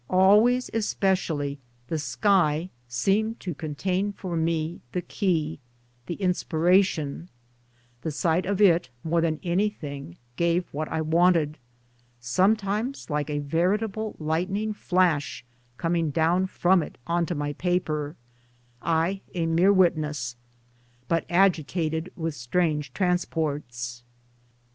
Always 0.09 0.71
especially 0.73 1.59
the 1.87 1.99
sky 1.99 2.71
seemed 2.87 3.39
to 3.41 3.53
contain 3.53 4.13
for 4.13 4.35
me 4.35 4.81
the 4.93 5.01
key, 5.03 5.59
the 6.07 6.15
inspiration; 6.15 7.29
the 8.01 8.09
sight 8.09 8.47
of 8.47 8.59
it 8.59 8.89
more 9.03 9.21
than 9.21 9.39
anything 9.43 10.17
gave 10.37 10.65
what 10.71 10.89
I 10.89 11.01
wanted 11.01 11.59
(sometimes 12.19 13.11
like 13.11 13.29
a 13.29 13.37
veritable 13.45 14.15
lightning 14.17 14.73
flash 14.73 15.45
coming 15.77 16.09
down 16.09 16.47
from 16.47 16.81
it 16.81 16.97
onto 17.05 17.35
my 17.35 17.53
paper— 17.53 18.15
I 19.01 19.21
a 19.35 19.45
mere 19.45 19.71
witness, 19.71 20.35
but 21.07 21.25
agitated 21.29 22.11
with 22.15 22.33
strange 22.33 22.91
transports). 22.95 24.01